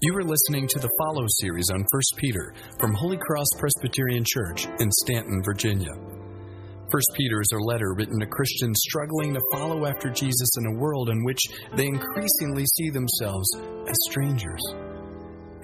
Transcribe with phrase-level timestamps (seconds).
[0.00, 1.86] You are listening to the Follow series on 1
[2.18, 5.90] Peter from Holy Cross Presbyterian Church in Staunton, Virginia.
[5.90, 10.78] 1 Peter is a letter written to Christians struggling to follow after Jesus in a
[10.78, 11.40] world in which
[11.74, 13.48] they increasingly see themselves
[13.88, 14.62] as strangers.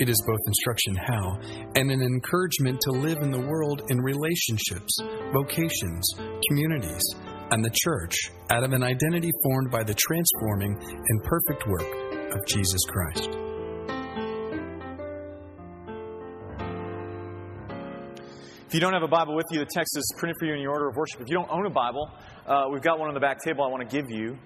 [0.00, 1.38] It is both instruction how
[1.76, 4.98] and an encouragement to live in the world in relationships,
[5.32, 6.10] vocations,
[6.48, 7.04] communities,
[7.52, 8.16] and the church
[8.50, 13.43] out of an identity formed by the transforming and perfect work of Jesus Christ.
[18.74, 20.60] If you don't have a Bible with you, the text is printed for you in
[20.60, 21.20] your order of worship.
[21.20, 22.10] If you don't own a Bible,
[22.44, 24.36] uh, we've got one on the back table I want to give you.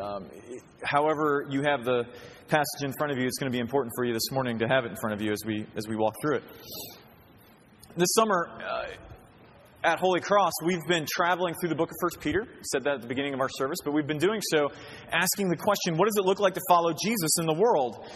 [0.00, 0.30] Um,
[0.82, 2.04] however, you have the
[2.48, 4.66] passage in front of you, it's going to be important for you this morning to
[4.66, 6.44] have it in front of you as we, as we walk through it.
[7.98, 8.86] This summer, uh,
[9.84, 12.46] at Holy Cross, we've been traveling through the book of 1 Peter.
[12.48, 14.70] I said that at the beginning of our service, but we've been doing so
[15.12, 18.06] asking the question what does it look like to follow Jesus in the world?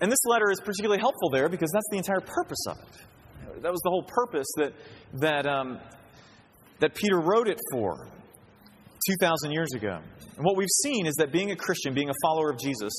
[0.00, 3.04] And this letter is particularly helpful there because that's the entire purpose of it.
[3.62, 4.72] That was the whole purpose that,
[5.14, 5.78] that, um,
[6.80, 8.08] that Peter wrote it for
[9.08, 9.98] 2,000 years ago.
[10.36, 12.92] And what we've seen is that being a Christian, being a follower of Jesus,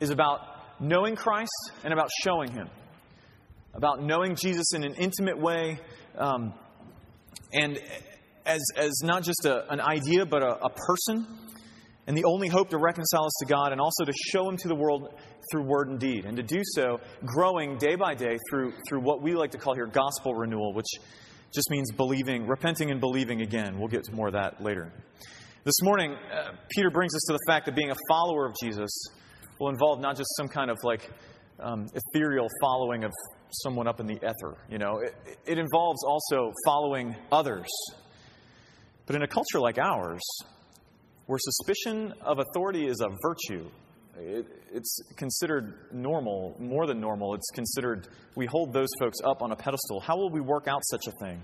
[0.00, 0.40] is about
[0.80, 2.68] knowing Christ and about showing Him.
[3.74, 5.78] About knowing Jesus in an intimate way
[6.18, 6.54] um,
[7.52, 7.78] and
[8.44, 11.26] as, as not just a, an idea, but a, a person
[12.06, 14.68] and the only hope to reconcile us to God and also to show Him to
[14.68, 15.12] the world
[15.50, 16.24] through word and deed.
[16.24, 19.74] And to do so, growing day by day through, through what we like to call
[19.74, 20.86] here gospel renewal, which
[21.54, 23.78] just means believing, repenting and believing again.
[23.78, 24.92] We'll get to more of that later.
[25.64, 28.90] This morning, uh, Peter brings us to the fact that being a follower of Jesus
[29.58, 31.10] will involve not just some kind of like
[31.58, 33.12] um, ethereal following of
[33.50, 34.56] someone up in the ether.
[34.68, 35.14] You know, it,
[35.46, 37.68] it involves also following others.
[39.06, 40.22] But in a culture like ours,
[41.26, 43.68] where suspicion of authority is a virtue.
[44.18, 47.34] It, it's considered normal, more than normal.
[47.34, 50.00] It's considered, we hold those folks up on a pedestal.
[50.00, 51.42] How will we work out such a thing?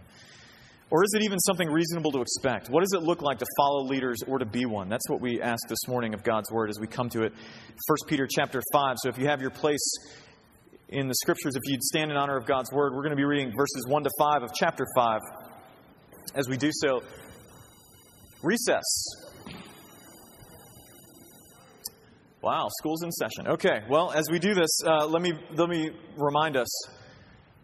[0.90, 2.68] Or is it even something reasonable to expect?
[2.68, 4.88] What does it look like to follow leaders or to be one?
[4.88, 7.32] That's what we ask this morning of God's Word as we come to it.
[7.32, 8.96] 1 Peter chapter 5.
[9.02, 9.82] So if you have your place
[10.90, 13.24] in the Scriptures, if you'd stand in honor of God's Word, we're going to be
[13.24, 15.20] reading verses 1 to 5 of chapter 5.
[16.34, 17.02] As we do so,
[18.42, 19.31] recess.
[22.42, 23.46] Wow, school's in session.
[23.46, 26.68] Okay, well, as we do this, uh, let, me, let me remind us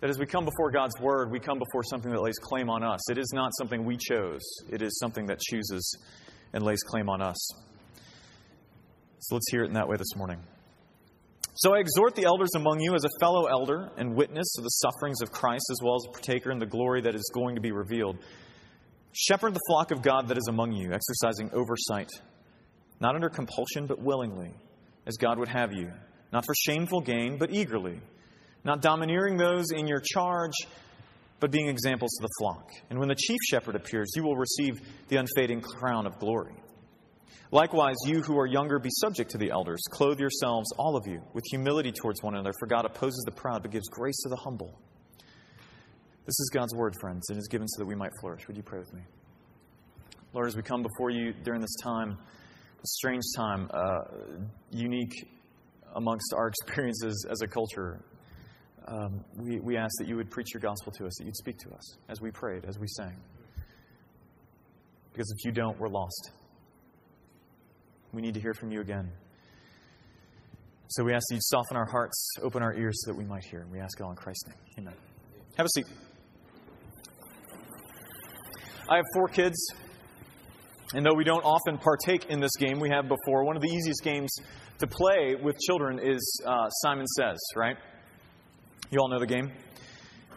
[0.00, 2.84] that as we come before God's Word, we come before something that lays claim on
[2.84, 3.11] us.
[3.11, 4.41] It is not something we chose,
[4.71, 5.99] it is something that chooses
[6.53, 7.37] and lays claim on us.
[9.19, 10.38] So let's hear it in that way this morning.
[11.56, 14.71] So I exhort the elders among you as a fellow elder and witness of the
[14.71, 17.61] sufferings of Christ, as well as a partaker in the glory that is going to
[17.61, 18.17] be revealed.
[19.11, 22.11] Shepherd the flock of God that is among you, exercising oversight,
[23.00, 24.55] not under compulsion, but willingly
[25.09, 25.91] as God would have you,
[26.33, 27.99] not for shameful gain, but eagerly,
[28.63, 30.53] not domineering those in your charge,
[31.41, 32.71] but being examples to the flock.
[32.91, 34.75] And when the chief shepherd appears, you will receive
[35.09, 36.55] the unfading crown of glory.
[37.51, 39.81] Likewise, you who are younger, be subject to the elders.
[39.91, 43.63] Clothe yourselves, all of you, with humility towards one another, for God opposes the proud,
[43.63, 44.79] but gives grace to the humble.
[46.27, 48.47] This is God's word, friends, and is given so that we might flourish.
[48.49, 49.01] Would you pray with me?
[50.35, 52.19] Lord, as we come before you during this time,
[52.84, 54.00] strange time, uh,
[54.71, 55.28] unique
[55.97, 58.00] amongst our experiences as a culture.
[58.87, 61.59] Um, we, we ask that you would preach your gospel to us, that you'd speak
[61.59, 63.15] to us as we prayed, as we sang.
[65.12, 66.31] Because if you don't, we're lost.
[68.12, 69.11] We need to hear from you again.
[70.91, 73.44] So we ask that you soften our hearts, open our ears so that we might
[73.44, 73.61] hear.
[73.61, 74.56] And we ask it all in Christ's name.
[74.78, 74.94] Amen.
[75.56, 75.87] Have a seat.
[78.88, 79.59] I have four kids.
[80.94, 83.44] And though we don't often partake in this game, we have before.
[83.44, 84.31] One of the easiest games
[84.78, 87.76] to play with children is uh, Simon Says, right?
[88.91, 89.53] You all know the game?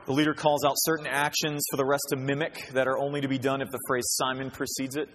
[0.08, 3.28] The leader calls out certain actions for the rest to mimic that are only to
[3.28, 5.08] be done if the phrase Simon precedes it.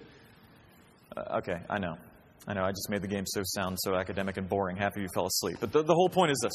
[1.15, 1.97] Uh, okay, I know.
[2.49, 4.77] I know, I just made the game so sound so academic and boring.
[4.77, 5.57] Half of you fell asleep.
[5.61, 6.53] But the, the whole point is this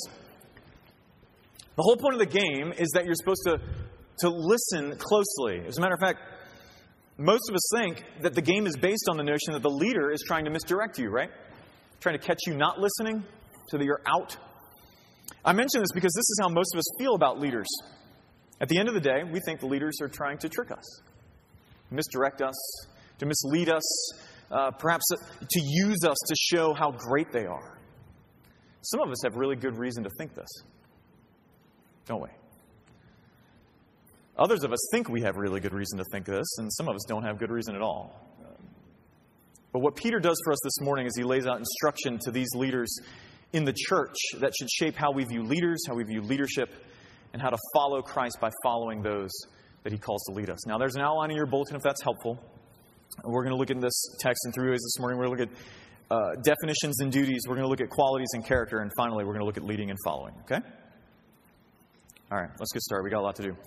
[1.76, 3.58] the whole point of the game is that you're supposed to,
[4.20, 5.66] to listen closely.
[5.68, 6.20] As a matter of fact,
[7.22, 10.12] most of us think that the game is based on the notion that the leader
[10.12, 11.30] is trying to misdirect you, right?
[12.00, 13.24] Trying to catch you not listening
[13.70, 14.36] so that you're out.
[15.46, 17.68] I mention this because this is how most of us feel about leaders.
[18.60, 21.02] At the end of the day, we think the leaders are trying to trick us,
[21.92, 22.56] misdirect us,
[23.20, 24.14] to mislead us,
[24.50, 27.80] uh, perhaps to use us to show how great they are.
[28.82, 30.50] Some of us have really good reason to think this,
[32.08, 32.30] don't we?
[34.38, 36.96] Others of us think we have really good reason to think this, and some of
[36.96, 38.28] us don't have good reason at all.
[39.74, 42.50] But what Peter does for us this morning is he lays out instruction to these
[42.56, 42.94] leaders
[43.54, 46.74] in the church that should shape how we view leaders, how we view leadership,
[47.34, 49.32] and how to follow Christ by following those
[49.84, 50.66] that he calls to lead us.
[50.68, 52.38] Now, there's an outline in your bulletin if that's helpful.
[53.24, 55.20] We're going to look at this text in three ways this morning.
[55.20, 55.54] We're going to look
[56.12, 57.42] at uh, definitions and duties.
[57.48, 58.80] We're going to look at qualities and character.
[58.80, 60.34] And finally, we're going to look at leading and following.
[60.44, 60.60] Okay?
[62.32, 63.04] All right, let's get started.
[63.04, 63.58] We got a lot to do.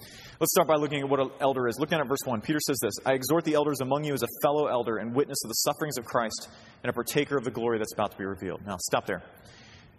[0.41, 1.79] Let's start by looking at what an elder is.
[1.79, 4.29] Looking at verse 1, Peter says this I exhort the elders among you as a
[4.41, 6.49] fellow elder and witness of the sufferings of Christ
[6.83, 8.63] and a partaker of the glory that's about to be revealed.
[8.67, 9.23] Now, stop there.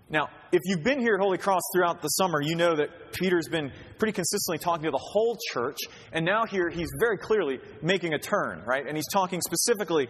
[0.09, 3.47] Now, if you've been here at Holy Cross throughout the summer, you know that Peter's
[3.47, 5.77] been pretty consistently talking to the whole church,
[6.11, 8.87] and now here he's very clearly making a turn, right?
[8.87, 10.07] And he's talking specifically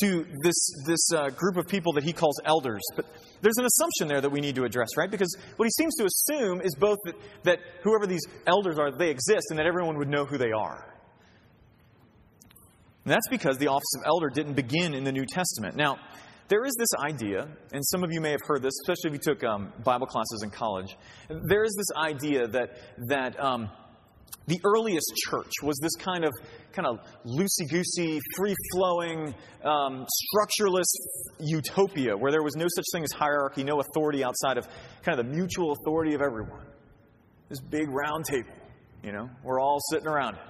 [0.00, 2.82] to this, this uh, group of people that he calls elders.
[2.96, 3.06] But
[3.44, 5.10] there's an assumption there that we need to address, right?
[5.10, 9.10] Because what he seems to assume is both that, that whoever these elders are, they
[9.10, 10.94] exist, and that everyone would know who they are.
[13.04, 15.76] And that's because the office of elder didn't begin in the New Testament.
[15.76, 15.98] Now,
[16.48, 19.34] there is this idea, and some of you may have heard this, especially if you
[19.34, 20.96] took um, Bible classes in college.
[21.28, 23.68] There is this idea that that um,
[24.46, 26.32] the earliest church was this kind of
[26.72, 29.34] kind of loosey goosey, free flowing,
[29.64, 30.86] um, structureless
[31.40, 34.66] utopia where there was no such thing as hierarchy, no authority outside of
[35.02, 36.66] kind of the mutual authority of everyone.
[37.48, 38.54] This big round table,
[39.02, 40.40] you know, we're all sitting around it.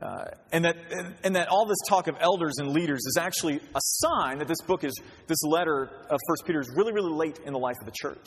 [0.00, 0.76] Uh, and, that,
[1.24, 4.60] and that all this talk of elders and leaders is actually a sign that this
[4.60, 4.94] book is,
[5.26, 8.26] this letter of First Peter is really, really late in the life of the church.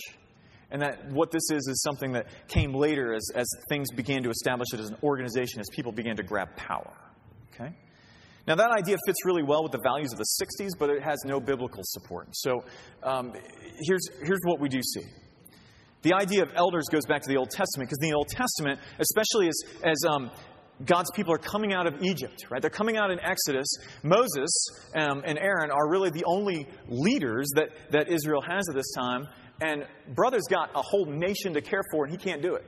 [0.71, 4.29] And that what this is is something that came later as, as things began to
[4.29, 6.93] establish it as an organization, as people began to grab power.
[7.53, 7.75] Okay?
[8.47, 11.19] Now, that idea fits really well with the values of the 60s, but it has
[11.25, 12.29] no biblical support.
[12.31, 12.63] So
[13.03, 13.33] um,
[13.87, 15.05] here's, here's what we do see.
[16.01, 18.79] The idea of elders goes back to the Old Testament, because in the Old Testament,
[18.97, 20.31] especially as, as um,
[20.85, 22.61] God's people are coming out of Egypt, right?
[22.61, 23.67] They're coming out in Exodus.
[24.01, 24.49] Moses
[24.95, 29.27] um, and Aaron are really the only leaders that, that Israel has at this time.
[29.61, 29.85] And
[30.15, 32.65] brother's got a whole nation to care for, and he can't do it.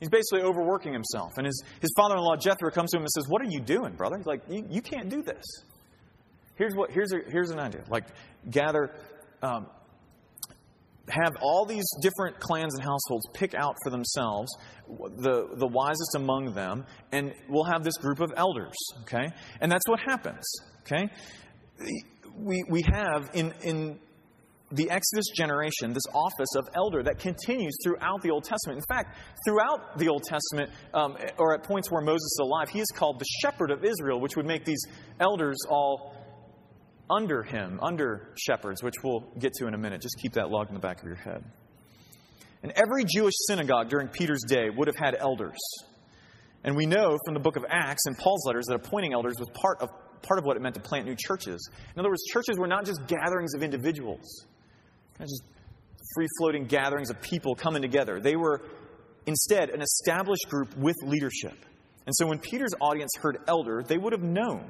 [0.00, 1.32] He's basically overworking himself.
[1.36, 3.60] And his, his father in law, Jethro, comes to him and says, What are you
[3.60, 4.16] doing, brother?
[4.16, 5.42] He's like, You, you can't do this.
[6.56, 7.84] Here's, what, here's, a, here's an idea.
[7.88, 8.04] Like,
[8.50, 8.94] gather
[9.42, 9.66] um,
[11.08, 14.50] have all these different clans and households pick out for themselves
[15.18, 19.28] the, the wisest among them, and we'll have this group of elders, okay?
[19.60, 20.44] And that's what happens,
[20.82, 21.08] okay?
[22.36, 23.98] We, we have in, in
[24.74, 28.78] the Exodus generation this office of elder that continues throughout the Old Testament.
[28.78, 29.16] In fact,
[29.46, 33.18] throughout the Old Testament, um, or at points where Moses is alive, he is called
[33.18, 34.84] the shepherd of Israel, which would make these
[35.20, 36.14] elders all
[37.08, 40.00] under him, under shepherds, which we'll get to in a minute.
[40.00, 41.44] Just keep that logged in the back of your head.
[42.62, 45.58] And every Jewish synagogue during Peter's day would have had elders.
[46.64, 49.50] And we know from the book of Acts and Paul's letters that appointing elders was
[49.50, 49.90] part of,
[50.22, 51.68] part of what it meant to plant new churches.
[51.94, 54.46] In other words, churches were not just gatherings of individuals,
[55.20, 55.42] just
[56.14, 58.20] free floating gatherings of people coming together.
[58.20, 58.62] They were
[59.26, 61.56] instead an established group with leadership.
[62.06, 64.68] And so when Peter's audience heard elder, they would have known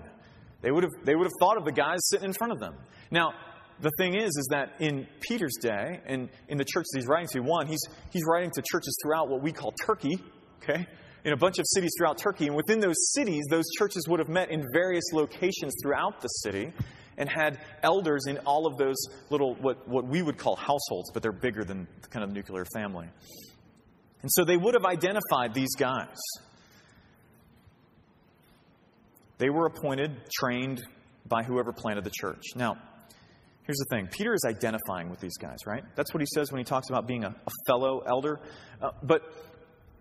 [0.64, 2.74] they would have, they would have thought of the guys sitting in front of them.
[3.10, 3.34] Now,
[3.80, 7.28] the thing is, is that in Peter's day, and in the church that he's writing
[7.32, 10.16] to, one, he's, he's writing to churches throughout what we call Turkey,
[10.62, 10.86] okay?
[11.24, 12.46] In a bunch of cities throughout Turkey.
[12.46, 16.72] And within those cities, those churches would have met in various locations throughout the city
[17.16, 18.96] and had elders in all of those
[19.30, 23.08] little, what, what we would call households, but they're bigger than kind of nuclear family.
[24.22, 26.16] And so they would have identified these guys.
[29.38, 30.82] They were appointed, trained
[31.26, 32.42] by whoever planted the church.
[32.54, 32.76] Now,
[33.64, 35.82] here's the thing Peter is identifying with these guys, right?
[35.96, 38.40] That's what he says when he talks about being a, a fellow elder.
[38.80, 39.22] Uh, but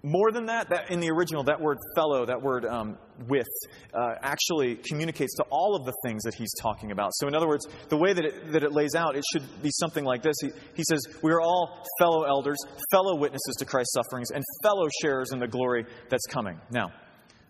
[0.04, 3.48] more than that, that in the original, that word fellow, that word um, with,
[3.94, 7.12] uh, actually communicates to all of the things that he's talking about.
[7.16, 9.70] So, in other words, the way that it, that it lays out, it should be
[9.72, 10.36] something like this.
[10.42, 12.58] He, he says, We are all fellow elders,
[12.92, 16.60] fellow witnesses to Christ's sufferings, and fellow sharers in the glory that's coming.
[16.70, 16.92] Now,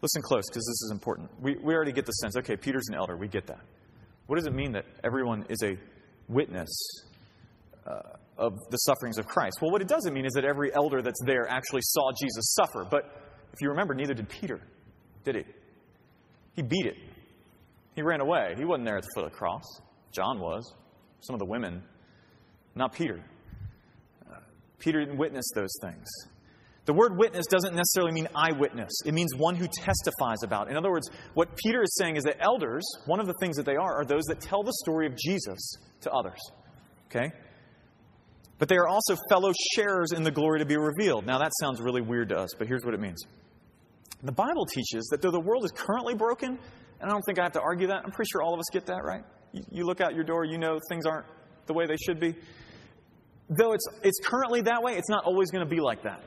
[0.04, 1.30] Listen close because this is important.
[1.42, 3.16] We, we already get the sense okay, Peter's an elder.
[3.16, 3.62] We get that.
[4.28, 5.78] What does it mean that everyone is a
[6.28, 6.70] witness
[7.88, 9.58] uh, of the sufferings of Christ?
[9.62, 12.86] Well, what it doesn't mean is that every elder that's there actually saw Jesus suffer.
[12.90, 13.04] But
[13.54, 14.62] if you remember, neither did Peter,
[15.24, 15.44] did he?
[16.56, 16.98] He beat it.
[17.96, 18.56] He ran away.
[18.58, 19.64] He wasn't there at the foot of the cross.
[20.12, 20.74] John was.
[21.22, 21.84] Some of the women.
[22.76, 23.24] Not Peter.
[24.30, 24.36] Uh,
[24.80, 26.08] Peter didn't witness those things.
[26.86, 28.92] The word witness doesn't necessarily mean eyewitness.
[29.06, 30.70] It means one who testifies about.
[30.70, 33.66] In other words, what Peter is saying is that elders, one of the things that
[33.66, 36.40] they are, are those that tell the story of Jesus to others.
[37.08, 37.32] Okay?
[38.64, 41.26] But they are also fellow sharers in the glory to be revealed.
[41.26, 43.22] Now, that sounds really weird to us, but here's what it means.
[44.24, 46.58] The Bible teaches that though the world is currently broken, and
[47.02, 48.86] I don't think I have to argue that, I'm pretty sure all of us get
[48.86, 49.26] that, right?
[49.52, 51.26] You, look out your door, you know things aren't
[51.66, 52.36] the way they should be.
[53.50, 56.22] though it's, it's currently that way, it's not always going to be like that.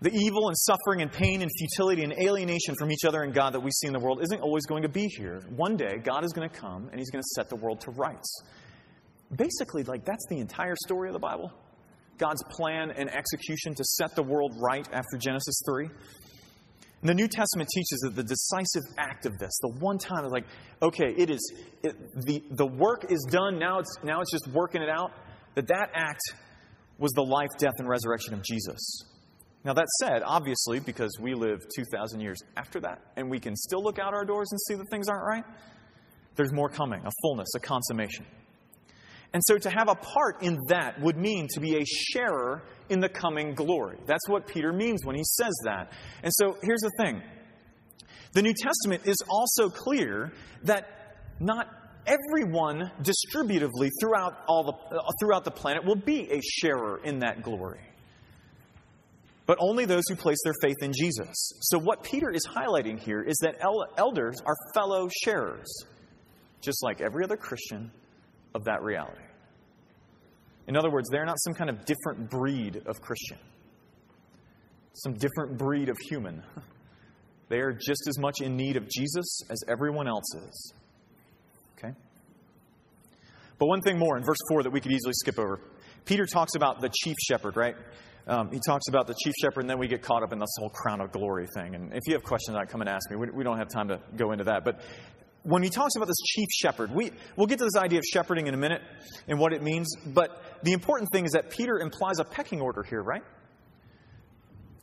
[0.00, 3.54] The evil and suffering and pain and futility and alienation from each other and God
[3.54, 5.40] that we see in the world isn't always going to be here.
[5.54, 7.92] One day, God is going to come and He's going to set the world to
[7.92, 8.42] rights.
[9.36, 11.52] Basically, like that's the entire story of the Bible.
[12.18, 15.86] God's plan and execution to set the world right after Genesis 3.
[15.86, 20.44] And the New Testament teaches that the decisive act of this, the one time, like,
[20.80, 24.82] okay, it is, it, the, the work is done, now it's, now it's just working
[24.82, 25.10] it out,
[25.56, 26.20] that that act
[26.98, 29.02] was the life, death, and resurrection of Jesus.
[29.64, 33.82] Now, that said, obviously, because we live 2,000 years after that, and we can still
[33.82, 35.44] look out our doors and see that things aren't right,
[36.36, 38.24] there's more coming, a fullness, a consummation.
[39.34, 43.00] And so to have a part in that would mean to be a sharer in
[43.00, 43.98] the coming glory.
[44.06, 45.92] That's what Peter means when he says that.
[46.22, 47.22] And so here's the thing
[48.32, 50.32] the New Testament is also clear
[50.64, 51.68] that not
[52.06, 57.42] everyone distributively throughout, all the, uh, throughout the planet will be a sharer in that
[57.42, 57.80] glory
[59.46, 61.52] but only those who place their faith in Jesus.
[61.62, 63.56] So, what Peter is highlighting here is that
[63.98, 65.70] elders are fellow sharers,
[66.60, 67.90] just like every other Christian
[68.54, 69.22] of that reality.
[70.68, 73.38] In other words, they're not some kind of different breed of Christian,
[74.92, 76.42] some different breed of human.
[77.52, 80.72] They are just as much in need of Jesus as everyone else is.
[81.76, 81.92] Okay?
[83.58, 85.60] But one thing more in verse 4 that we could easily skip over.
[86.06, 87.76] Peter talks about the chief shepherd, right?
[88.26, 90.48] Um, he talks about the chief shepherd, and then we get caught up in this
[90.58, 91.74] whole crown of glory thing.
[91.74, 93.16] And if you have questions on it, come and ask me.
[93.16, 94.64] We, we don't have time to go into that.
[94.64, 94.80] But
[95.44, 98.46] when he talks about this chief shepherd, we, we'll get to this idea of shepherding
[98.46, 98.82] in a minute
[99.26, 99.94] and what it means.
[100.06, 103.22] But the important thing is that Peter implies a pecking order here, right?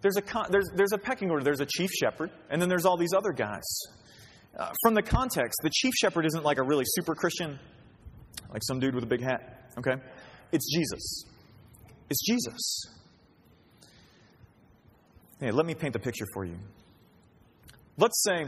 [0.01, 1.43] There's a, there's, there's a pecking order.
[1.43, 3.63] There's a chief shepherd, and then there's all these other guys.
[4.57, 7.59] Uh, from the context, the chief shepherd isn't like a really super Christian,
[8.51, 10.01] like some dude with a big hat, okay?
[10.51, 11.25] It's Jesus.
[12.09, 12.85] It's Jesus.
[15.39, 16.57] Hey, let me paint the picture for you.
[17.97, 18.47] Let's say,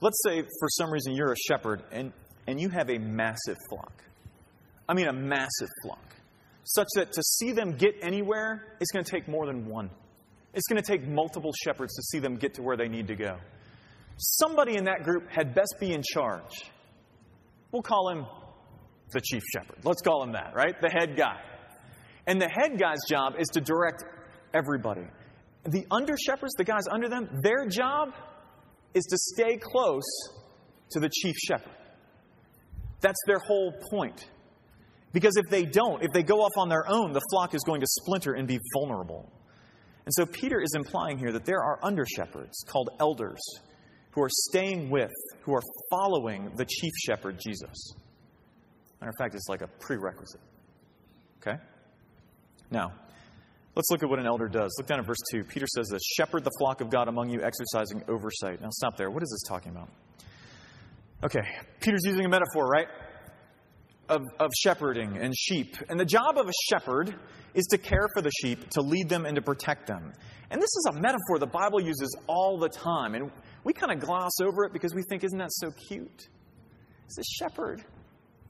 [0.00, 2.12] let's say for some reason you're a shepherd and,
[2.46, 3.92] and you have a massive flock.
[4.88, 6.04] I mean, a massive flock.
[6.64, 9.90] Such that to see them get anywhere, it's going to take more than one.
[10.52, 13.14] It's going to take multiple shepherds to see them get to where they need to
[13.14, 13.38] go.
[14.16, 16.70] Somebody in that group had best be in charge.
[17.72, 18.26] We'll call him
[19.12, 19.78] the chief shepherd.
[19.84, 20.74] Let's call him that, right?
[20.80, 21.40] The head guy.
[22.26, 24.04] And the head guy's job is to direct
[24.52, 25.06] everybody.
[25.64, 28.10] The under shepherds, the guys under them, their job
[28.94, 30.04] is to stay close
[30.90, 31.72] to the chief shepherd.
[33.00, 34.28] That's their whole point.
[35.12, 37.80] Because if they don't, if they go off on their own, the flock is going
[37.80, 39.32] to splinter and be vulnerable.
[40.04, 43.40] And so Peter is implying here that there are under shepherds called elders
[44.12, 47.94] who are staying with, who are following the chief shepherd, Jesus.
[49.00, 50.40] Matter of fact, it's like a prerequisite.
[51.40, 51.56] Okay?
[52.70, 52.92] Now,
[53.76, 54.74] Let's look at what an elder does.
[54.78, 55.44] Look down at verse 2.
[55.44, 58.60] Peter says this Shepherd the flock of God among you, exercising oversight.
[58.60, 59.10] Now, stop there.
[59.10, 59.88] What is this talking about?
[61.22, 61.46] Okay,
[61.80, 62.88] Peter's using a metaphor, right?
[64.08, 65.76] Of, of shepherding and sheep.
[65.88, 67.14] And the job of a shepherd
[67.54, 70.12] is to care for the sheep, to lead them, and to protect them.
[70.50, 73.14] And this is a metaphor the Bible uses all the time.
[73.14, 73.30] And
[73.62, 76.28] we kind of gloss over it because we think, isn't that so cute?
[77.06, 77.84] It's a shepherd.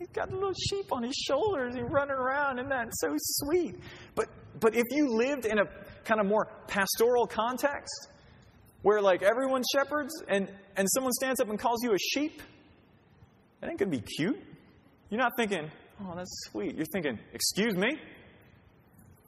[0.01, 1.75] He's got a little sheep on his shoulders.
[1.75, 2.59] He's running around.
[2.59, 3.77] Isn't that so sweet?
[4.15, 5.65] But but if you lived in a
[6.05, 8.09] kind of more pastoral context,
[8.81, 12.41] where like everyone's shepherds and, and someone stands up and calls you a sheep,
[13.61, 14.41] that ain't gonna be cute.
[15.11, 15.71] You're not thinking,
[16.03, 16.77] oh, that's sweet.
[16.77, 18.01] You're thinking, excuse me?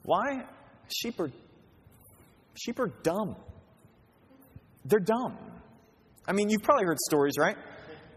[0.04, 0.46] Why?
[0.88, 1.30] Sheep are
[2.54, 3.36] sheep are dumb.
[4.86, 5.36] They're dumb.
[6.26, 7.58] I mean, you've probably heard stories, right?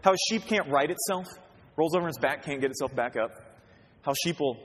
[0.02, 1.26] How a sheep can't right itself,
[1.76, 3.30] rolls over on its back, can't get itself back up.
[4.02, 4.56] How sheep will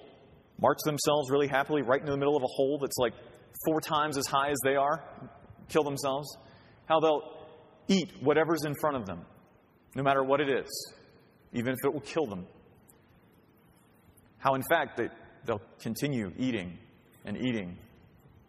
[0.60, 3.14] march themselves really happily right into the middle of a hole that's like
[3.66, 5.04] four times as high as they are,
[5.68, 6.38] kill themselves.
[6.86, 7.22] How they'll
[7.88, 9.26] eat whatever's in front of them,
[9.96, 10.94] no matter what it is,
[11.54, 12.46] even if it will kill them.
[14.38, 15.10] How, in fact, they,
[15.46, 16.78] they'll continue eating
[17.26, 17.78] and eating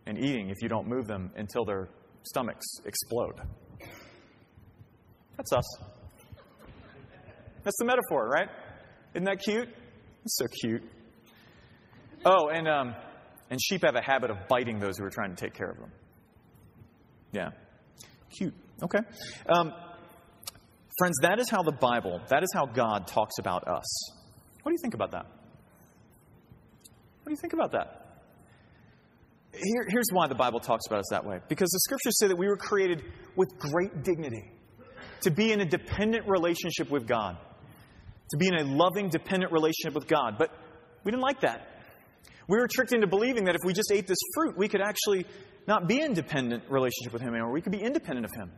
[0.07, 1.88] and eating if you don't move them until their
[2.25, 3.40] stomachs explode.
[5.37, 5.92] That's us.
[7.64, 8.49] That's the metaphor, right?
[9.14, 9.69] Isn't that cute?
[10.25, 10.83] It's so cute.
[12.25, 12.95] Oh, and, um,
[13.50, 15.78] and sheep have a habit of biting those who are trying to take care of
[15.78, 15.92] them.
[17.33, 17.50] Yeah.
[18.37, 18.54] Cute.
[18.83, 18.99] Okay.
[19.49, 19.73] Um,
[20.99, 24.11] friends, that is how the Bible, that is how God talks about us.
[24.62, 25.26] What do you think about that?
[27.23, 27.99] What do you think about that?
[29.52, 31.38] Here, here's why the Bible talks about us that way.
[31.49, 33.04] Because the scriptures say that we were created
[33.37, 34.50] with great dignity,
[35.23, 37.37] to be in a dependent relationship with God,
[38.33, 40.35] to be in a loving, dependent relationship with God.
[40.39, 40.51] But
[41.05, 41.69] We didn't like that.
[42.49, 45.27] We were tricked into believing that if we just ate this fruit, we could actually
[45.67, 47.53] not be in dependent relationship with Him anymore.
[47.53, 48.53] We could be independent of Him.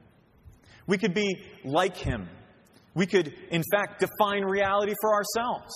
[0.86, 2.28] We could be like Him.
[2.94, 5.72] We could, in fact, define reality for ourselves.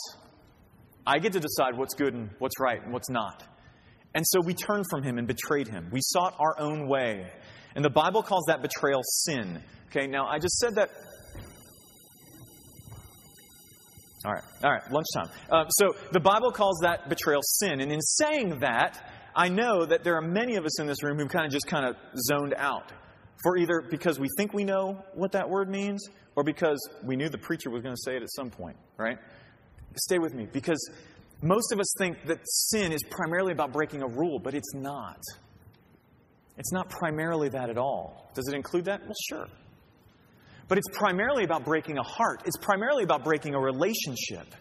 [1.07, 3.45] I get to decide what's good and what's right and what's not.
[4.15, 5.89] And so we turned from Him and betrayed Him.
[5.91, 7.31] We sought our own way.
[7.75, 9.63] And the Bible calls that betrayal sin.
[9.91, 10.91] Okay, now I just said that
[14.25, 15.31] All right, all right, lunchtime.
[15.51, 17.81] Uh, so the Bible calls that betrayal sin.
[17.81, 21.19] And in saying that, I know that there are many of us in this room
[21.19, 21.97] who kind of just kind of
[22.27, 22.93] zoned out.
[23.45, 27.29] For either because we think we know what that word means, or because we knew
[27.29, 29.19] the preacher was going to say it at some point, right?
[29.97, 30.91] Stay with me, because
[31.41, 35.21] most of us think that sin is primarily about breaking a rule, but it's not.
[36.57, 38.29] It's not primarily that at all.
[38.35, 39.03] Does it include that?
[39.03, 39.47] Well, sure.
[40.69, 44.55] But it's primarily about breaking a heart, it's primarily about breaking a relationship.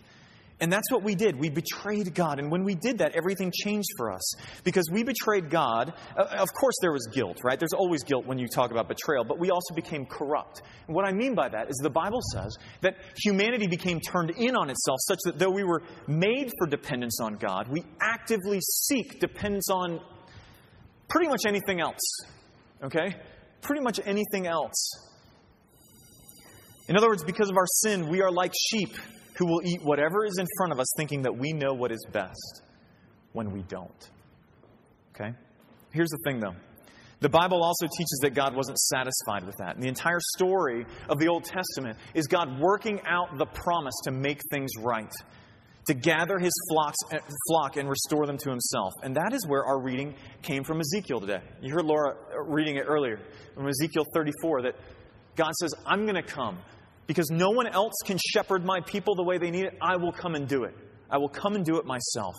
[0.60, 1.38] And that's what we did.
[1.38, 2.40] We betrayed God.
[2.40, 4.34] And when we did that, everything changed for us.
[4.64, 5.94] Because we betrayed God.
[6.18, 7.60] Uh, of course, there was guilt, right?
[7.60, 10.64] There's always guilt when you talk about betrayal, but we also became corrupt.
[10.88, 14.56] And what I mean by that is the Bible says that humanity became turned in
[14.56, 19.20] on itself, such that though we were made for dependence on God, we actively seek
[19.20, 20.00] dependence on
[21.08, 22.02] pretty much anything else.
[22.84, 23.16] Okay?
[23.62, 25.07] Pretty much anything else.
[26.88, 28.96] In other words, because of our sin, we are like sheep
[29.38, 32.06] who will eat whatever is in front of us, thinking that we know what is
[32.12, 32.62] best
[33.34, 34.10] when we don't.
[35.14, 35.32] Okay?
[35.92, 36.56] Here's the thing, though.
[37.20, 39.76] The Bible also teaches that God wasn't satisfied with that.
[39.76, 44.12] And the entire story of the Old Testament is God working out the promise to
[44.12, 45.12] make things right,
[45.88, 47.18] to gather his flocks, eh,
[47.50, 48.94] flock and restore them to himself.
[49.02, 50.14] And that is where our reading
[50.44, 51.42] came from Ezekiel today.
[51.62, 52.16] You heard Laura
[52.46, 53.20] reading it earlier
[53.56, 54.76] from Ezekiel 34 that
[55.36, 56.60] God says, I'm going to come
[57.08, 60.12] because no one else can shepherd my people the way they need it, I will
[60.12, 60.76] come and do it.
[61.10, 62.36] I will come and do it myself.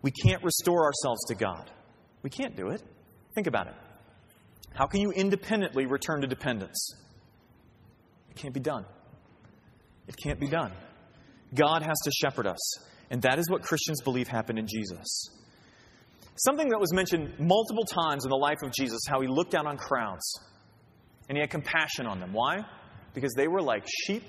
[0.00, 1.70] We can't restore ourselves to God.
[2.22, 2.82] We can't do it.
[3.34, 3.74] Think about it.
[4.74, 6.94] How can you independently return to dependence?
[8.30, 8.84] It can't be done.
[10.06, 10.72] It can't be done.
[11.54, 12.58] God has to shepherd us.
[13.10, 15.30] And that is what Christians believe happened in Jesus.
[16.36, 19.66] Something that was mentioned multiple times in the life of Jesus, how he looked down
[19.66, 20.40] on crowds
[21.28, 22.32] and he had compassion on them.
[22.32, 22.64] Why?
[23.14, 24.28] Because they were like sheep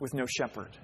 [0.00, 0.76] with no shepherd.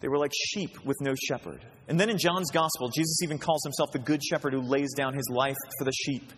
[0.00, 1.64] They were like sheep with no shepherd.
[1.88, 5.14] And then in John's gospel, Jesus even calls himself the good shepherd who lays down
[5.14, 6.32] his life for the sheep.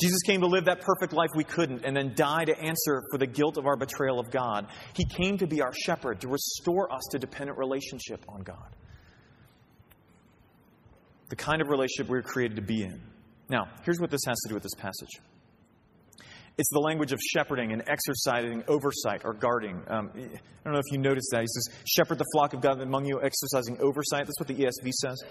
[0.00, 3.18] Jesus came to live that perfect life we couldn't and then die to answer for
[3.18, 4.68] the guilt of our betrayal of God.
[4.94, 8.76] He came to be our shepherd, to restore us to dependent relationship on God.
[11.28, 13.00] The kind of relationship we were created to be in.
[13.48, 15.10] Now, here's what this has to do with this passage.
[16.58, 19.80] It's the language of shepherding and exercising oversight or guarding.
[19.86, 20.20] Um, I
[20.64, 21.42] don't know if you noticed that.
[21.42, 24.26] He says, Shepherd the flock of God among you, exercising oversight.
[24.26, 25.22] That's what the ESV says.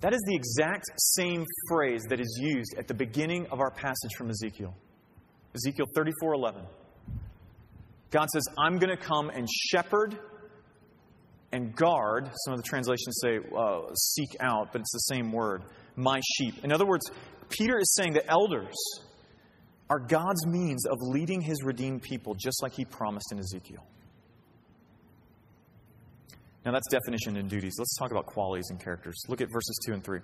[0.00, 4.14] That is the exact same phrase that is used at the beginning of our passage
[4.18, 4.74] from Ezekiel.
[5.54, 6.62] Ezekiel 34 11.
[8.10, 10.18] God says, I'm going to come and shepherd
[11.52, 12.30] and guard.
[12.44, 15.62] Some of the translations say uh, seek out, but it's the same word,
[15.94, 16.64] my sheep.
[16.64, 17.10] In other words,
[17.48, 18.74] Peter is saying that elders,
[19.88, 23.84] are God's means of leading his redeemed people, just like he promised in Ezekiel.
[26.64, 27.76] Now, that's definition and duties.
[27.78, 29.14] Let's talk about qualities and characters.
[29.28, 30.18] Look at verses 2 and 3.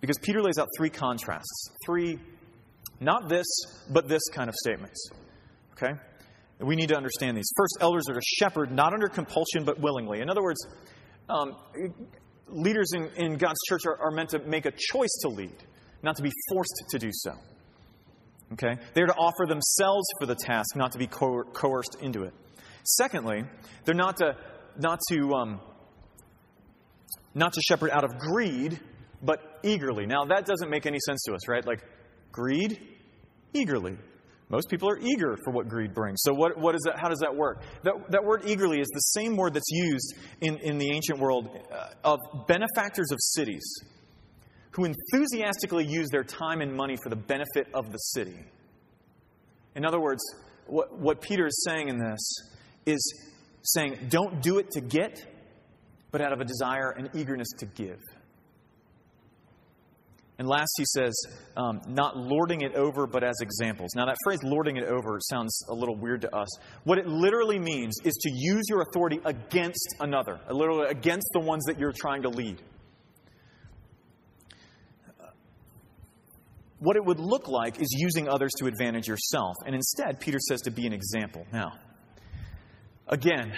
[0.00, 2.18] Because Peter lays out three contrasts, three,
[3.00, 3.46] not this,
[3.90, 5.10] but this kind of statements.
[5.72, 5.92] Okay?
[6.60, 7.50] We need to understand these.
[7.56, 10.20] First, elders are to shepherd, not under compulsion, but willingly.
[10.20, 10.66] In other words,
[11.28, 11.56] um,
[12.48, 15.56] leaders in, in God's church are, are meant to make a choice to lead,
[16.02, 17.32] not to be forced to do so.
[18.52, 18.76] Okay?
[18.94, 22.32] They're to offer themselves for the task, not to be co- coerced into it.
[22.84, 23.44] Secondly,
[23.84, 24.36] they're not to,
[24.78, 25.60] not to, um,
[27.34, 28.80] not to shepherd out of greed,
[29.22, 30.06] but eagerly.
[30.06, 31.66] Now, that doesn't make any sense to us, right?
[31.66, 31.84] Like,
[32.32, 32.80] greed,
[33.52, 33.98] eagerly.
[34.48, 36.22] Most people are eager for what greed brings.
[36.22, 37.62] So, what, what is that, how does that work?
[37.82, 41.50] That, that word eagerly is the same word that's used in, in the ancient world
[41.70, 43.62] uh, of benefactors of cities
[44.78, 48.38] who enthusiastically use their time and money for the benefit of the city.
[49.74, 50.22] In other words,
[50.66, 52.20] what, what Peter is saying in this
[52.86, 53.26] is
[53.64, 55.20] saying, don't do it to get,
[56.12, 57.98] but out of a desire and eagerness to give.
[60.38, 61.12] And last, he says,
[61.56, 63.90] um, not lording it over, but as examples.
[63.96, 66.48] Now, that phrase, lording it over, sounds a little weird to us.
[66.84, 71.64] What it literally means is to use your authority against another, literally against the ones
[71.64, 72.62] that you're trying to lead.
[76.78, 79.56] What it would look like is using others to advantage yourself.
[79.66, 81.46] And instead, Peter says to be an example.
[81.52, 81.72] Now,
[83.10, 83.54] Again,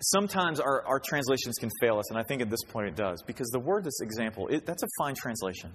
[0.00, 3.22] sometimes our, our translations can fail us, and I think at this point it does,
[3.26, 5.70] because the word this example, it, that's a fine translation.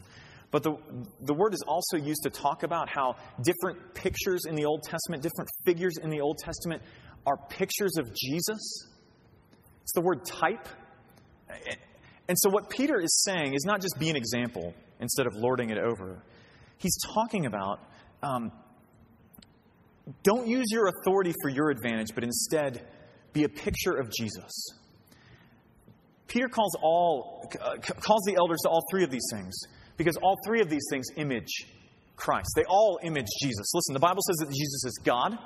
[0.49, 0.75] But the,
[1.21, 5.21] the word is also used to talk about how different pictures in the Old Testament,
[5.21, 6.81] different figures in the Old Testament,
[7.27, 8.87] are pictures of Jesus.
[9.83, 10.67] It's the word type.
[12.27, 15.69] And so, what Peter is saying is not just be an example instead of lording
[15.69, 16.23] it over.
[16.81, 17.79] He's talking about
[18.23, 18.51] um,
[20.23, 22.87] don't use your authority for your advantage, but instead
[23.33, 24.51] be a picture of Jesus.
[26.27, 29.53] Peter calls all uh, calls the elders to all three of these things
[29.97, 31.51] because all three of these things image
[32.15, 32.49] Christ.
[32.55, 33.71] They all image Jesus.
[33.73, 35.37] Listen, the Bible says that Jesus is God,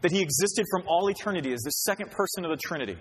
[0.00, 2.96] that he existed from all eternity as the second person of the Trinity.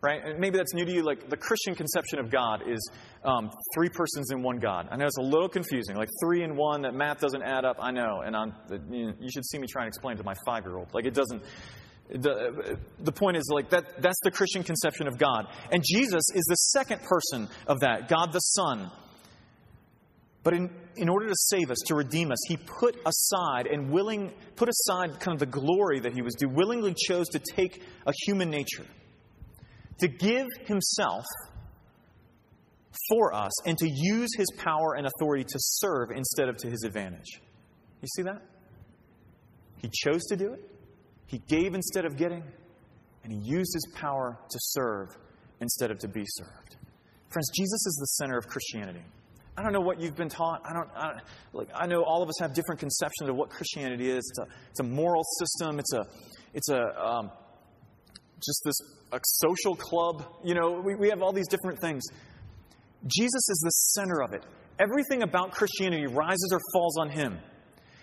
[0.00, 0.20] Right?
[0.24, 1.02] And maybe that's new to you.
[1.02, 2.90] Like the Christian conception of God is
[3.24, 4.88] um, three persons in one God.
[4.92, 5.96] I know it's a little confusing.
[5.96, 7.78] Like three in one, that math doesn't add up.
[7.80, 8.22] I know.
[8.24, 8.54] And I'm,
[8.90, 10.94] you should see me try and explain to my five year old.
[10.94, 11.42] Like it doesn't.
[12.10, 15.46] The, the point is like that that's the Christian conception of God.
[15.72, 18.90] And Jesus is the second person of that, God the Son.
[20.42, 24.32] But in, in order to save us, to redeem us, he put aside and willing
[24.56, 28.12] put aside kind of the glory that he was due, willingly chose to take a
[28.24, 28.86] human nature,
[30.00, 31.24] to give himself
[33.08, 36.82] for us, and to use his power and authority to serve instead of to his
[36.82, 37.40] advantage.
[38.02, 38.42] You see that?
[39.78, 40.60] He chose to do it.
[41.26, 42.42] He gave instead of getting,
[43.24, 45.08] and he used his power to serve
[45.60, 46.76] instead of to be served.
[47.30, 49.02] Friends, Jesus is the center of Christianity.
[49.56, 50.62] I don't know what you've been taught.
[50.64, 50.88] I don't.
[50.94, 54.18] I, I know all of us have different conceptions of what Christianity is.
[54.30, 55.78] It's a, it's a moral system.
[55.78, 56.04] It's a,
[56.54, 57.30] it's a, um,
[58.36, 58.76] just this
[59.12, 60.24] a social club.
[60.44, 62.04] You know, we, we have all these different things.
[63.06, 64.44] Jesus is the center of it.
[64.78, 67.38] Everything about Christianity rises or falls on Him.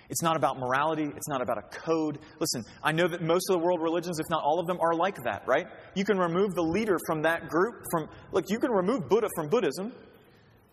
[0.10, 1.10] It's not about morality.
[1.16, 2.20] It's not about a code.
[2.40, 4.94] Listen, I know that most of the world religions, if not all of them, are
[4.94, 5.68] like that, right?
[5.96, 7.76] You can remove the leader from that group.
[7.92, 9.94] From look, you can remove Buddha from Buddhism.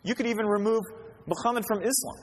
[0.02, 0.82] You could even remove
[1.26, 2.16] Muhammad from Islam.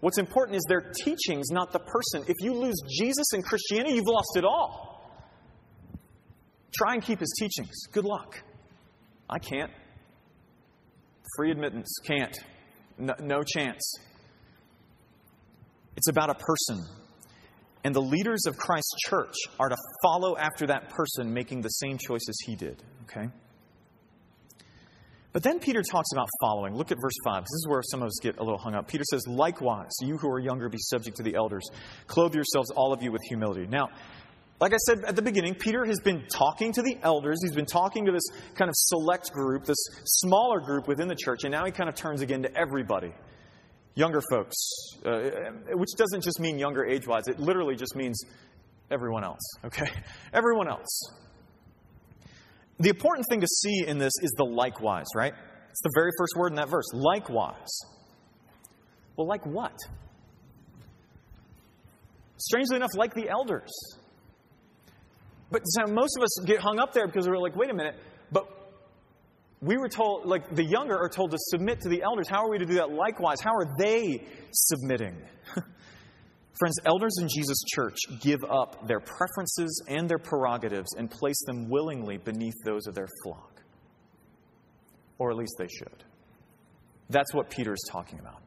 [0.00, 2.24] What's important is their teachings, not the person.
[2.28, 4.93] If you lose Jesus in Christianity, you've lost it all.
[6.74, 7.86] Try and keep his teachings.
[7.92, 8.42] Good luck.
[9.30, 9.70] I can't.
[11.36, 11.98] Free admittance.
[12.04, 12.36] Can't.
[12.98, 13.98] No, no chance.
[15.96, 16.84] It's about a person.
[17.84, 21.98] And the leaders of Christ's church are to follow after that person, making the same
[21.98, 22.82] choices he did.
[23.04, 23.28] Okay?
[25.32, 26.76] But then Peter talks about following.
[26.76, 27.42] Look at verse 5.
[27.42, 28.86] This is where some of us get a little hung up.
[28.88, 31.64] Peter says, Likewise, you who are younger, be subject to the elders.
[32.06, 33.66] Clothe yourselves, all of you, with humility.
[33.66, 33.88] Now,
[34.60, 37.38] like I said at the beginning, Peter has been talking to the elders.
[37.42, 41.44] He's been talking to this kind of select group, this smaller group within the church,
[41.44, 43.12] and now he kind of turns again to everybody
[43.94, 44.56] younger folks,
[45.04, 45.30] uh,
[45.72, 48.24] which doesn't just mean younger age wise, it literally just means
[48.90, 49.90] everyone else, okay?
[50.32, 51.12] Everyone else.
[52.78, 55.32] The important thing to see in this is the likewise, right?
[55.70, 56.86] It's the very first word in that verse.
[56.92, 57.80] Likewise.
[59.16, 59.76] Well, like what?
[62.36, 63.70] Strangely enough, like the elders.
[65.50, 67.96] But most of us get hung up there because we're like, wait a minute,
[68.32, 68.46] but
[69.60, 72.28] we were told, like the younger are told to submit to the elders.
[72.28, 73.40] How are we to do that likewise?
[73.40, 75.16] How are they submitting?
[76.58, 81.68] Friends, elders in Jesus' church give up their preferences and their prerogatives and place them
[81.68, 83.62] willingly beneath those of their flock.
[85.18, 86.04] Or at least they should.
[87.08, 88.40] That's what Peter is talking about.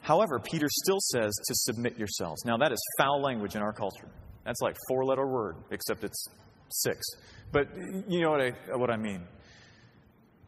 [0.00, 2.44] However, Peter still says to submit yourselves.
[2.44, 4.08] Now, that is foul language in our culture.
[4.44, 6.26] That's like four letter word, except it's
[6.70, 7.04] six.
[7.52, 7.68] But
[8.08, 9.26] you know what I, what I mean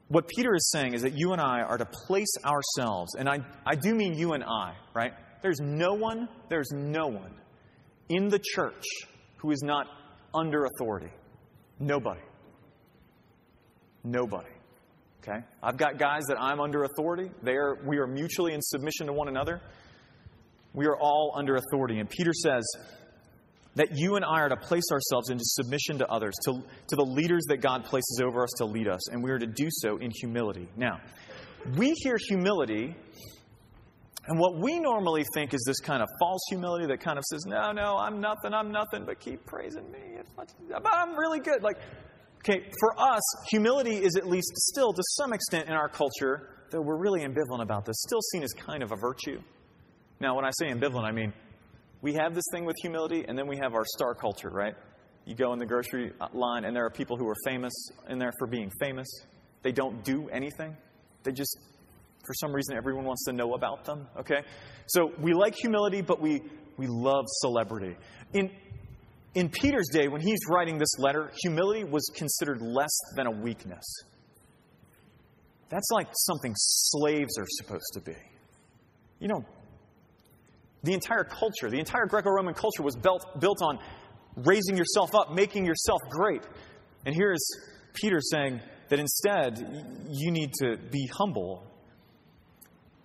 [0.08, 3.38] what Peter is saying is that you and I are to place ourselves, and I,
[3.66, 5.12] I do mean you and I, right?
[5.42, 7.34] There's no one, there's no one
[8.08, 8.84] in the church
[9.38, 9.86] who is not
[10.34, 11.10] under authority.
[11.78, 12.20] Nobody.
[14.04, 14.50] Nobody.
[15.22, 15.40] Okay?
[15.62, 17.30] I've got guys that I'm under authority.
[17.42, 19.62] They are, we are mutually in submission to one another.
[20.74, 21.98] We are all under authority.
[21.98, 22.62] And Peter says,
[23.76, 26.52] that you and I are to place ourselves into submission to others, to,
[26.88, 29.46] to the leaders that God places over us to lead us, and we are to
[29.46, 30.68] do so in humility.
[30.76, 31.00] Now,
[31.76, 32.94] we hear humility,
[34.26, 37.44] and what we normally think is this kind of false humility that kind of says,
[37.46, 39.98] No, no, I'm nothing, I'm nothing, but keep praising me.
[40.36, 41.62] But I'm really good.
[41.62, 41.78] Like,
[42.38, 46.80] okay, for us, humility is at least still, to some extent in our culture, though
[46.80, 49.40] we're really ambivalent about this, still seen as kind of a virtue.
[50.20, 51.32] Now, when I say ambivalent, I mean
[52.04, 54.74] we have this thing with humility, and then we have our star culture, right?
[55.24, 57.72] You go in the grocery line, and there are people who are famous
[58.10, 59.06] in there for being famous.
[59.62, 60.76] They don't do anything.
[61.22, 61.56] They just,
[62.26, 64.42] for some reason, everyone wants to know about them, okay?
[64.86, 66.42] So we like humility, but we,
[66.76, 67.96] we love celebrity.
[68.34, 68.50] In,
[69.34, 73.84] In Peter's day, when he's writing this letter, humility was considered less than a weakness.
[75.70, 78.16] That's like something slaves are supposed to be.
[79.18, 79.44] You know,
[80.84, 83.78] the entire culture, the entire Greco Roman culture was built, built on
[84.36, 86.42] raising yourself up, making yourself great.
[87.06, 87.60] And here is
[87.94, 89.58] Peter saying that instead,
[90.10, 91.64] you need to be humble.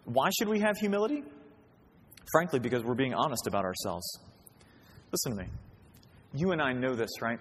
[0.06, 1.24] Why should we have humility?
[2.32, 4.06] Frankly, because we're being honest about ourselves.
[5.12, 5.50] Listen to me.
[6.34, 7.40] You and I know this, right?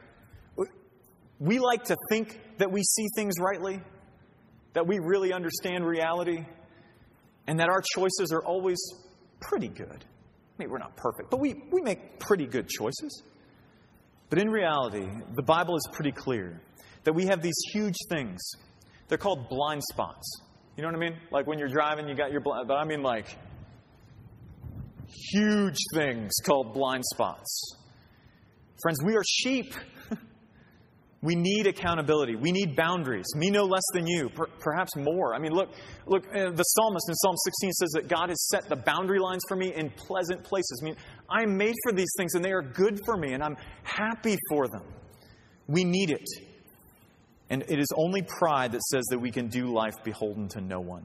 [1.40, 3.81] We like to think that we see things rightly,
[4.72, 6.44] that we really understand reality,
[7.46, 8.79] and that our choices are always
[9.40, 10.05] pretty good.
[10.59, 13.23] Mean, we're not perfect, but we, we make pretty good choices.
[14.29, 16.61] But in reality, the Bible is pretty clear
[17.05, 18.40] that we have these huge things.
[19.09, 20.29] They're called blind spots.
[20.77, 21.16] You know what I mean?
[21.31, 23.27] Like when you're driving, you got your blind, but I mean like
[25.33, 27.77] huge things called blind spots.
[28.83, 29.75] Friends, we are sheep.
[31.20, 32.37] We need accountability.
[32.37, 33.26] We need boundaries.
[33.35, 35.35] Me no less than you, per- perhaps more.
[35.35, 35.70] I mean, look,
[36.07, 36.24] look.
[36.28, 39.57] Uh, the psalmist in Psalm 16 says that God has set the boundary lines for
[39.57, 40.81] me in pleasant places.
[40.81, 40.96] I mean,
[41.28, 44.68] I'm made for these things, and they are good for me, and I'm happy for
[44.68, 44.85] them.
[45.66, 46.26] We need it,
[47.50, 50.78] and it is only pride that says that we can do life beholden to no
[50.78, 51.04] one.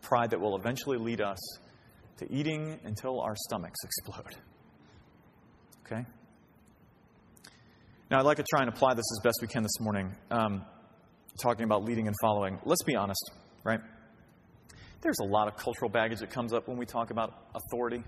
[0.00, 1.38] Pride that will eventually lead us
[2.18, 4.36] to eating until our stomachs explode.
[5.86, 6.04] Okay.
[8.12, 10.66] Now, I'd like to try and apply this as best we can this morning, um,
[11.42, 12.58] talking about leading and following.
[12.66, 13.32] Let's be honest,
[13.64, 13.80] right?
[15.00, 18.04] There's a lot of cultural baggage that comes up when we talk about authority.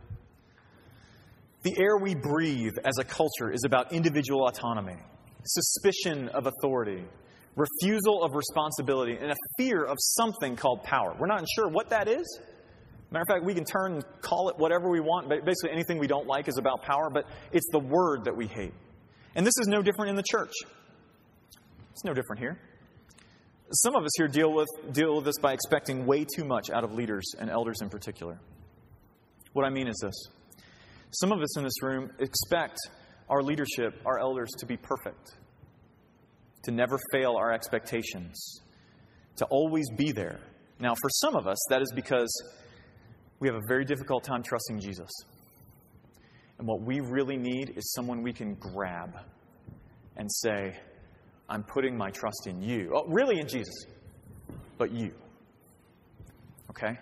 [1.62, 4.98] The air we breathe as a culture is about individual autonomy,
[5.46, 7.02] suspicion of authority,
[7.56, 11.16] refusal of responsibility, and a fear of something called power.
[11.18, 12.40] We're not sure what that is.
[13.10, 15.30] Matter of fact, we can turn and call it whatever we want.
[15.30, 18.74] Basically, anything we don't like is about power, but it's the word that we hate.
[19.34, 20.52] And this is no different in the church.
[21.92, 22.58] It's no different here.
[23.72, 26.84] Some of us here deal with, deal with this by expecting way too much out
[26.84, 28.38] of leaders and elders in particular.
[29.52, 30.14] What I mean is this
[31.10, 32.78] some of us in this room expect
[33.28, 35.36] our leadership, our elders, to be perfect,
[36.64, 38.60] to never fail our expectations,
[39.36, 40.40] to always be there.
[40.80, 42.30] Now, for some of us, that is because
[43.38, 45.10] we have a very difficult time trusting Jesus.
[46.58, 49.18] And what we really need is someone we can grab
[50.16, 50.76] and say,
[51.48, 52.92] I'm putting my trust in you.
[52.94, 53.86] Oh, really in Jesus,
[54.78, 55.12] but you.
[56.70, 56.98] Okay?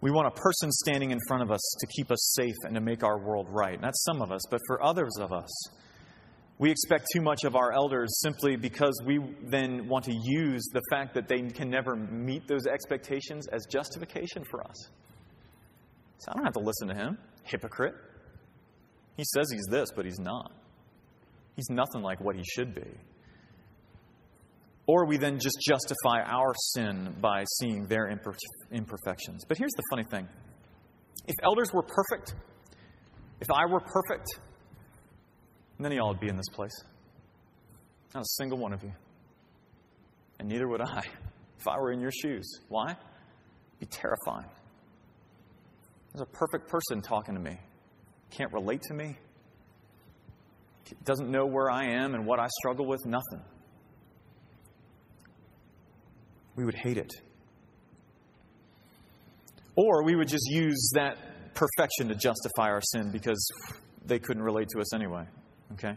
[0.00, 2.80] We want a person standing in front of us to keep us safe and to
[2.80, 3.74] make our world right.
[3.74, 5.48] And that's some of us, but for others of us,
[6.58, 10.82] we expect too much of our elders simply because we then want to use the
[10.90, 14.90] fact that they can never meet those expectations as justification for us.
[16.22, 17.18] So I don't have to listen to him.
[17.42, 17.94] Hypocrite.
[19.16, 20.52] He says he's this, but he's not.
[21.56, 22.86] He's nothing like what he should be.
[24.86, 29.44] Or we then just justify our sin by seeing their imperfections.
[29.48, 30.28] But here's the funny thing
[31.26, 32.36] if elders were perfect,
[33.40, 34.28] if I were perfect,
[35.80, 36.84] none of y'all would be in this place.
[38.14, 38.92] Not a single one of you.
[40.38, 41.02] And neither would I
[41.58, 42.60] if I were in your shoes.
[42.68, 42.92] Why?
[42.92, 44.46] It'd be terrifying.
[46.12, 47.58] There's a perfect person talking to me.
[48.30, 49.16] Can't relate to me.
[51.04, 53.00] Doesn't know where I am and what I struggle with.
[53.06, 53.42] Nothing.
[56.54, 57.10] We would hate it.
[59.74, 61.16] Or we would just use that
[61.54, 63.50] perfection to justify our sin because
[64.04, 65.24] they couldn't relate to us anyway.
[65.72, 65.96] Okay?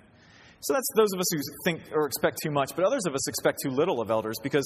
[0.62, 3.28] So that's those of us who think or expect too much, but others of us
[3.28, 4.65] expect too little of elders because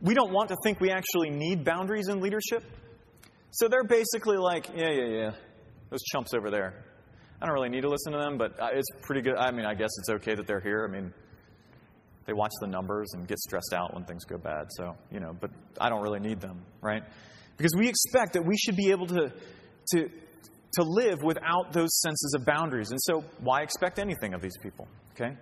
[0.00, 2.64] we don't want to think we actually need boundaries in leadership.
[3.50, 5.30] So they're basically like, yeah, yeah, yeah,
[5.90, 6.84] those chumps over there.
[7.40, 9.36] I don't really need to listen to them, but uh, it's pretty good.
[9.36, 10.86] I mean, I guess it's okay that they're here.
[10.88, 11.12] I mean,
[12.26, 14.66] they watch the numbers and get stressed out when things go bad.
[14.70, 17.02] So, you know, but I don't really need them, right?
[17.56, 19.32] Because we expect that we should be able to,
[19.92, 20.08] to,
[20.74, 22.90] to live without those senses of boundaries.
[22.90, 25.36] And so, why expect anything of these people, okay?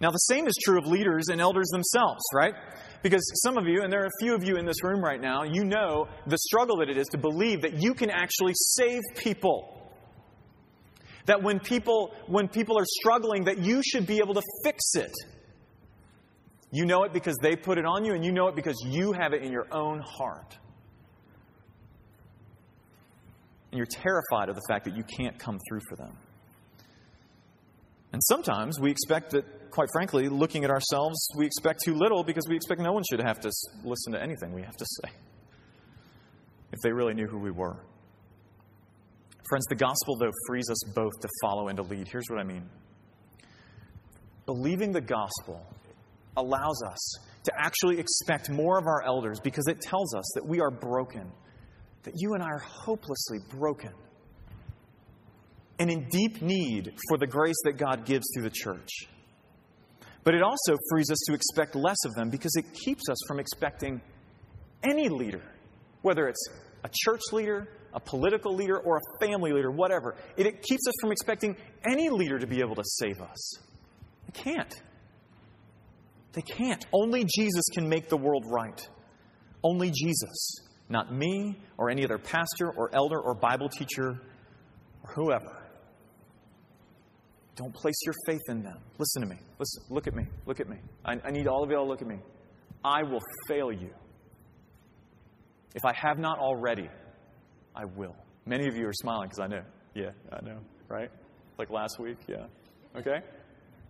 [0.00, 2.54] Now, the same is true of leaders and elders themselves, right?
[3.02, 5.20] Because some of you, and there are a few of you in this room right
[5.20, 9.02] now, you know the struggle that it is to believe that you can actually save
[9.16, 9.70] people.
[11.26, 15.12] That when people, when people are struggling, that you should be able to fix it.
[16.70, 19.12] You know it because they put it on you, and you know it because you
[19.12, 20.58] have it in your own heart.
[23.70, 26.16] And you're terrified of the fact that you can't come through for them.
[28.12, 32.44] And sometimes we expect that, quite frankly, looking at ourselves, we expect too little because
[32.48, 33.50] we expect no one should have to
[33.82, 35.10] listen to anything we have to say
[36.72, 37.76] if they really knew who we were.
[39.48, 42.06] Friends, the gospel, though, frees us both to follow and to lead.
[42.08, 42.68] Here's what I mean
[44.46, 45.66] believing the gospel
[46.36, 50.60] allows us to actually expect more of our elders because it tells us that we
[50.60, 51.30] are broken,
[52.04, 53.92] that you and I are hopelessly broken,
[55.80, 59.08] and in deep need for the grace that God gives through the church.
[60.24, 63.38] But it also frees us to expect less of them because it keeps us from
[63.38, 64.00] expecting
[64.82, 65.42] any leader,
[66.02, 66.48] whether it's
[66.82, 70.16] a church leader, a political leader, or a family leader, whatever.
[70.36, 71.56] It, it keeps us from expecting
[71.86, 73.58] any leader to be able to save us.
[74.26, 74.74] They can't.
[76.32, 76.84] They can't.
[76.92, 78.80] Only Jesus can make the world right.
[79.62, 80.56] Only Jesus.
[80.88, 84.20] Not me or any other pastor or elder or Bible teacher
[85.02, 85.63] or whoever.
[87.56, 88.78] Don't place your faith in them.
[88.98, 89.36] Listen to me.
[89.58, 89.82] Listen.
[89.88, 90.26] Look at me.
[90.46, 90.76] Look at me.
[91.04, 92.18] I, I need all of you to look at me.
[92.84, 93.90] I will fail you.
[95.74, 96.88] If I have not already,
[97.74, 98.14] I will.
[98.46, 99.62] Many of you are smiling because I know.
[99.94, 101.10] Yeah, I know, right?
[101.58, 102.46] Like last week, yeah.
[102.96, 103.20] Okay?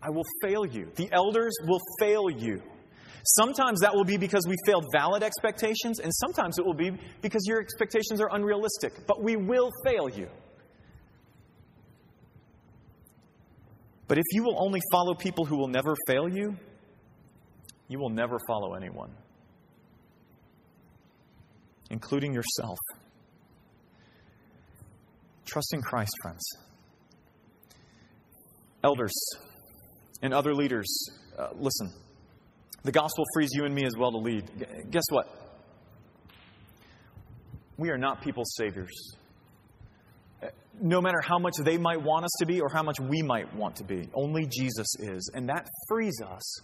[0.02, 0.90] I will fail you.
[0.96, 2.62] The elders will fail you.
[3.38, 6.90] Sometimes that will be because we failed valid expectations, and sometimes it will be
[7.22, 9.06] because your expectations are unrealistic.
[9.06, 10.28] But we will fail you.
[14.06, 16.56] But if you will only follow people who will never fail you,
[17.88, 19.10] you will never follow anyone,
[21.90, 22.78] including yourself.
[25.46, 26.42] Trust in Christ, friends.
[28.82, 29.14] Elders
[30.22, 30.86] and other leaders,
[31.38, 31.90] uh, listen.
[32.82, 34.44] The gospel frees you and me as well to lead.
[34.90, 35.26] Guess what?
[37.78, 38.92] We are not people's saviors.
[40.80, 43.52] No matter how much they might want us to be or how much we might
[43.54, 45.30] want to be, only Jesus is.
[45.34, 46.60] And that frees us.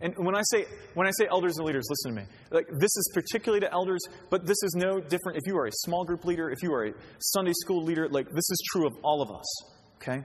[0.00, 0.64] And when I say
[0.94, 2.26] when I say elders and leaders, listen to me.
[2.50, 5.72] Like this is particularly to elders, but this is no different if you are a
[5.72, 8.94] small group leader, if you are a Sunday school leader, like this is true of
[9.02, 9.64] all of us.
[9.96, 10.24] Okay?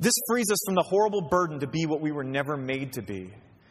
[0.00, 3.02] This frees us from the horrible burden to be what we were never made to
[3.02, 3.30] be.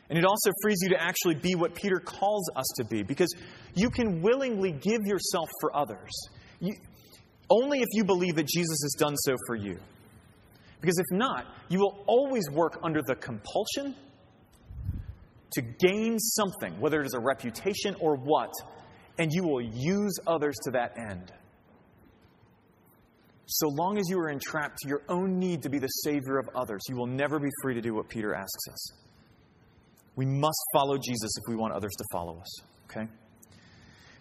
[0.09, 3.33] And it also frees you to actually be what Peter calls us to be because
[3.73, 6.11] you can willingly give yourself for others.
[6.59, 6.73] You,
[7.49, 9.77] only if you believe that Jesus has done so for you.
[10.81, 13.95] Because if not, you will always work under the compulsion
[15.53, 18.51] to gain something, whether it is a reputation or what,
[19.17, 21.31] and you will use others to that end
[23.47, 26.49] so long as you are entrapped to your own need to be the Savior of
[26.55, 28.93] others, you will never be free to do what Peter asks us.
[30.15, 32.61] We must follow Jesus if we want others to follow us.
[32.85, 33.07] Okay?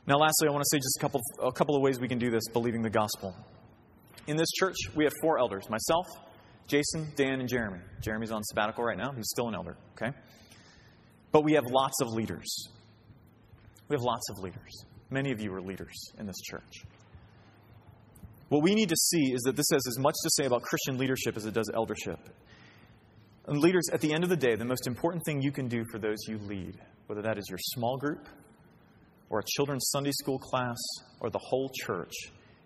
[0.07, 2.19] Now, lastly, I want to say just a couple, a couple of ways we can
[2.19, 3.35] do this believing the gospel.
[4.27, 6.07] In this church, we have four elders myself,
[6.67, 7.81] Jason, Dan, and Jeremy.
[8.03, 9.13] Jeremy's on sabbatical right now.
[9.13, 9.77] He's still an elder.
[9.93, 10.15] Okay?
[11.33, 12.69] But we have lots of leaders.
[13.89, 14.85] We have lots of leaders.
[15.11, 16.85] Many of you are leaders in this church.
[18.51, 20.99] What we need to see is that this has as much to say about Christian
[20.99, 22.19] leadership as it does eldership.
[23.47, 25.85] And leaders, at the end of the day, the most important thing you can do
[25.91, 28.29] for those you lead, whether that is your small group
[29.31, 30.77] or a children's Sunday school class
[31.21, 32.13] or the whole church,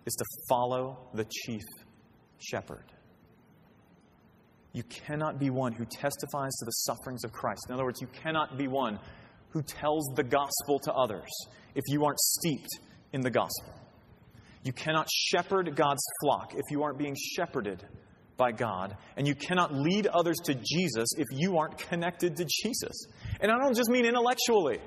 [0.07, 1.63] is to follow the chief
[2.39, 2.85] shepherd.
[4.73, 7.67] You cannot be one who testifies to the sufferings of Christ.
[7.69, 8.99] In other words, you cannot be one
[9.51, 11.29] who tells the gospel to others
[11.75, 12.69] if you aren't steeped
[13.13, 13.73] in the gospel.
[14.63, 17.85] You cannot shepherd God's flock if you aren't being shepherded
[18.37, 18.97] by God.
[19.17, 23.07] And you cannot lead others to Jesus if you aren't connected to Jesus.
[23.41, 24.79] And I don't just mean intellectually.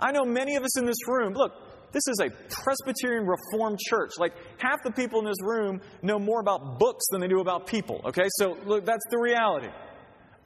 [0.00, 1.52] I know many of us in this room, look,
[1.92, 2.30] this is a
[2.62, 4.12] Presbyterian Reformed church.
[4.18, 7.66] Like half the people in this room know more about books than they do about
[7.66, 8.28] people, okay?
[8.38, 9.68] So look, that's the reality.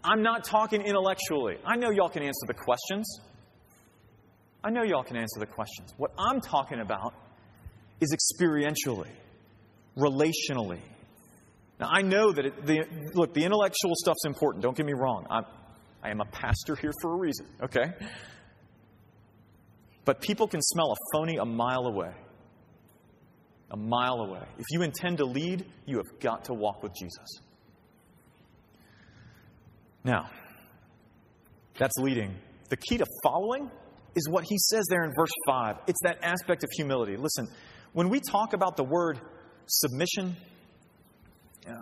[0.04, 1.56] I'm not talking intellectually.
[1.64, 3.20] I know y'all can answer the questions.
[4.64, 5.92] I know y'all can answer the questions.
[5.96, 7.14] What I'm talking about
[8.00, 9.10] is experientially,
[9.96, 10.80] relationally.
[11.80, 12.84] Now, I know that it, the,
[13.14, 14.62] look, the intellectual stuff's important.
[14.62, 15.26] Don't get me wrong.
[15.30, 15.44] I'm,
[16.02, 17.92] I am a pastor here for a reason, okay?
[20.04, 22.12] But people can smell a phony a mile away.
[23.70, 24.44] A mile away.
[24.58, 27.40] If you intend to lead, you have got to walk with Jesus.
[30.04, 30.28] Now,
[31.78, 32.34] that's leading.
[32.68, 33.70] The key to following
[34.14, 35.76] is what he says there in verse 5.
[35.86, 37.16] It's that aspect of humility.
[37.16, 37.48] Listen,
[37.92, 39.20] when we talk about the word
[39.66, 40.36] submission,
[41.68, 41.72] uh,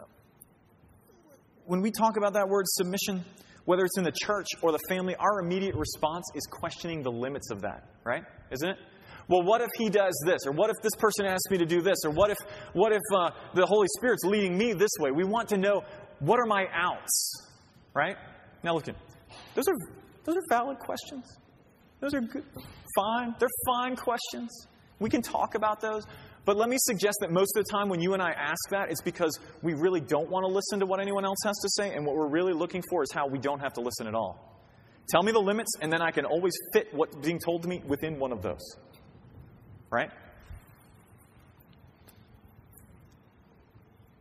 [1.65, 3.25] when we talk about that word submission,
[3.65, 7.51] whether it's in the church or the family, our immediate response is questioning the limits
[7.51, 8.25] of that, right?
[8.51, 8.77] Isn't it?
[9.29, 10.41] Well, what if he does this?
[10.47, 11.99] Or what if this person asks me to do this?
[12.05, 12.37] Or what if,
[12.73, 15.13] what if uh, the Holy Spirit's leading me this way?
[15.13, 15.85] We want to know
[16.19, 17.47] what are my outs,
[17.95, 18.17] right?
[18.65, 19.77] Now, look, those are,
[20.25, 21.25] those are valid questions.
[22.01, 22.45] Those are good,
[22.97, 23.35] fine.
[23.39, 24.67] They're fine questions.
[24.99, 26.03] We can talk about those.
[26.45, 28.91] But let me suggest that most of the time when you and I ask that,
[28.91, 31.95] it's because we really don't want to listen to what anyone else has to say,
[31.95, 34.51] and what we're really looking for is how we don't have to listen at all.
[35.11, 37.83] Tell me the limits, and then I can always fit what's being told to me
[37.87, 38.63] within one of those.
[39.91, 40.11] Right?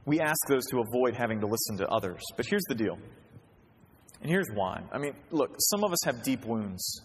[0.06, 2.22] We ask those to avoid having to listen to others.
[2.36, 2.98] But here's the deal.
[4.22, 4.82] And here's why.
[4.92, 7.02] I mean, look, some of us have deep wounds.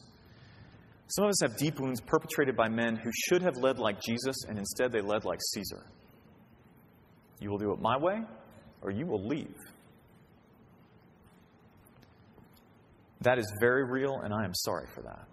[1.14, 4.34] Some of us have deep wounds perpetrated by men who should have led like Jesus,
[4.48, 5.86] and instead they led like Caesar.
[7.38, 8.22] You will do it my way,
[8.82, 9.54] or you will leave.
[13.20, 15.28] That is very real, and I am sorry for that.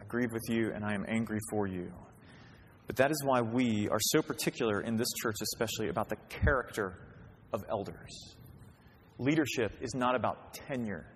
[0.00, 1.92] I grieve with you, and I am angry for you.
[2.88, 6.98] But that is why we are so particular in this church, especially about the character
[7.52, 8.34] of elders.
[9.18, 11.13] Leadership is not about tenure.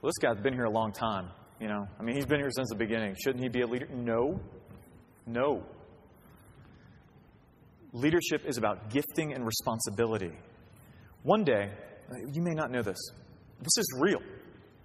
[0.00, 1.28] Well, this guy's been here a long time,
[1.60, 1.86] you know.
[1.98, 3.16] I mean, he's been here since the beginning.
[3.22, 3.86] Shouldn't he be a leader?
[3.92, 4.40] No.
[5.26, 5.62] No.
[7.92, 10.32] Leadership is about gifting and responsibility.
[11.22, 11.70] One day,
[12.10, 12.96] uh, you may not know this.
[13.60, 14.22] This is real,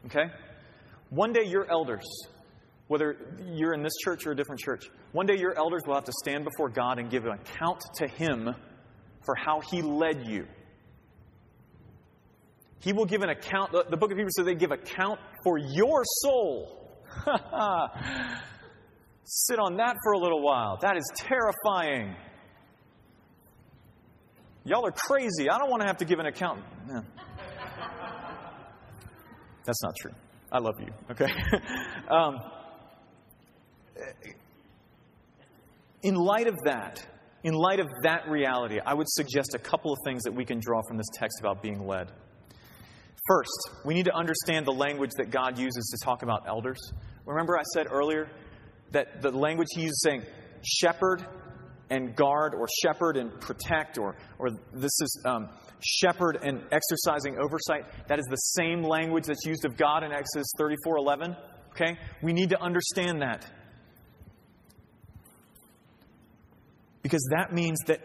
[0.07, 0.34] okay?
[1.11, 2.03] One day, your elders,
[2.88, 3.16] whether
[3.53, 6.13] you're in this church or a different church, one day your elders will have to
[6.24, 8.53] stand before God and give an account to Him
[9.24, 10.45] for how He led you.
[12.80, 13.71] He will give an account.
[13.71, 16.82] The book of Hebrews says they give account for your soul.
[19.23, 20.78] Sit on that for a little while.
[20.82, 22.15] That is terrifying.
[24.63, 25.49] Y'all are crazy.
[25.49, 26.63] I don't want to have to give an account.
[26.88, 27.01] No.
[29.65, 30.11] That's not true.
[30.51, 31.28] I love you, okay?
[32.09, 32.39] um,
[36.03, 37.05] in light of that,
[37.43, 40.59] in light of that reality, I would suggest a couple of things that we can
[40.59, 42.11] draw from this text about being led.
[43.28, 46.78] First, we need to understand the language that God uses to talk about elders.
[47.26, 48.30] Remember, I said earlier
[48.91, 50.23] that the language he uses saying
[50.63, 51.26] shepherd
[51.89, 55.49] and guard, or shepherd and protect, or, or this is um,
[55.84, 57.86] shepherd and exercising oversight.
[58.07, 61.36] That is the same language that's used of God in Exodus 34 11.
[61.71, 61.97] Okay?
[62.21, 63.45] We need to understand that.
[67.01, 68.01] Because that means that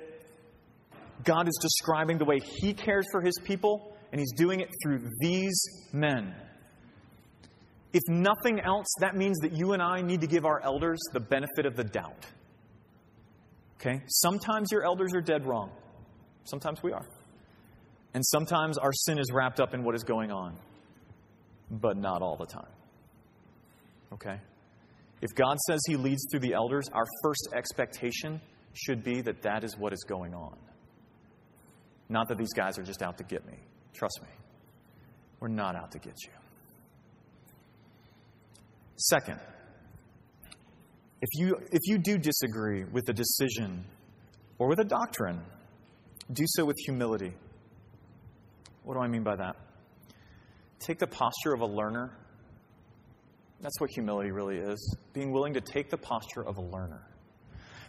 [1.24, 5.08] God is describing the way He cares for His people and he's doing it through
[5.20, 5.60] these
[5.92, 6.34] men.
[7.92, 11.20] If nothing else, that means that you and I need to give our elders the
[11.20, 12.26] benefit of the doubt.
[13.80, 14.02] Okay?
[14.06, 15.70] Sometimes your elders are dead wrong.
[16.44, 17.06] Sometimes we are.
[18.14, 20.56] And sometimes our sin is wrapped up in what is going on.
[21.70, 22.72] But not all the time.
[24.12, 24.40] Okay?
[25.22, 28.40] If God says He leads through the elders, our first expectation
[28.74, 30.56] should be that that is what is going on.
[32.08, 33.58] Not that these guys are just out to get me.
[33.94, 34.28] Trust me,
[35.40, 36.32] we're not out to get you.
[38.96, 39.40] Second,
[41.22, 43.84] if you, if you do disagree with a decision
[44.58, 45.40] or with a doctrine,
[46.32, 47.32] do so with humility.
[48.84, 49.56] What do I mean by that?
[50.78, 52.10] Take the posture of a learner.
[53.60, 57.02] That's what humility really is being willing to take the posture of a learner.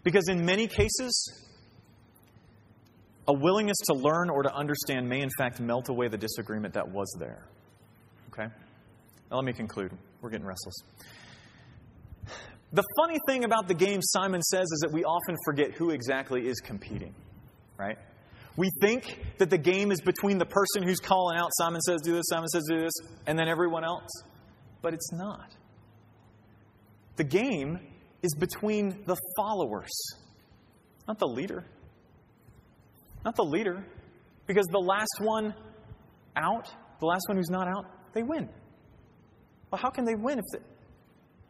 [0.04, 1.46] Because in many cases,
[3.28, 6.90] a willingness to learn or to understand may, in fact, melt away the disagreement that
[6.90, 7.44] was there.
[8.30, 8.48] Okay?
[9.30, 9.92] Now, let me conclude.
[10.22, 10.76] We're getting restless.
[12.74, 16.48] The funny thing about the game, Simon says, is that we often forget who exactly
[16.48, 17.14] is competing,
[17.78, 17.98] right?
[18.56, 22.14] We think that the game is between the person who's calling out, Simon says do
[22.14, 22.94] this, Simon says do this,
[23.28, 24.10] and then everyone else.
[24.82, 25.52] But it's not.
[27.18, 27.80] The game
[28.22, 29.92] is between the followers,
[31.08, 31.66] not the leader
[33.24, 33.84] not the leader.
[34.48, 35.54] Because the last one
[36.36, 36.68] out,
[37.00, 38.50] the last one who's not out, they win.
[39.70, 40.60] Well, how can they win if they,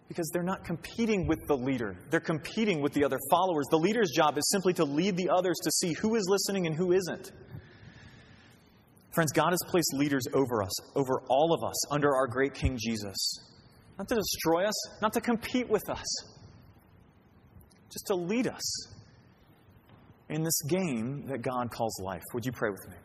[0.08, 1.96] because they're not competing with the leader.
[2.10, 3.66] They're competing with the other followers.
[3.72, 6.76] The leader's job is simply to lead the others to see who is listening and
[6.76, 7.32] who isn't.
[9.12, 12.78] Friends, God has placed leaders over us, over all of us, under our great King
[12.78, 13.40] Jesus.
[13.98, 16.06] Not to destroy us, not to compete with us,
[17.90, 18.88] just to lead us
[20.32, 22.24] in this game that God calls life.
[22.34, 22.96] Would you pray with me?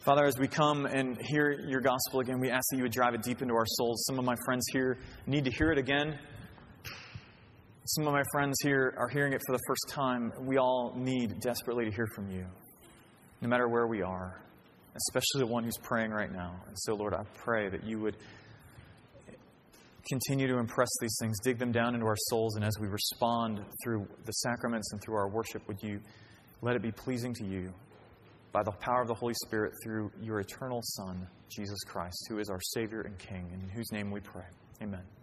[0.00, 3.14] Father, as we come and hear your gospel again, we ask that you would drive
[3.14, 4.04] it deep into our souls.
[4.06, 6.18] Some of my friends here need to hear it again.
[7.84, 10.30] Some of my friends here are hearing it for the first time.
[10.40, 12.44] We all need desperately to hear from you,
[13.40, 14.42] no matter where we are,
[14.94, 16.54] especially the one who's praying right now.
[16.66, 18.18] And so, Lord, I pray that you would
[20.08, 23.60] continue to impress these things, dig them down into our souls, and as we respond
[23.82, 26.00] through the sacraments and through our worship, would you
[26.62, 27.72] let it be pleasing to you
[28.52, 32.48] by the power of the Holy Spirit through your eternal Son, Jesus Christ, who is
[32.48, 34.46] our Savior and King, in whose name we pray.
[34.82, 35.17] Amen.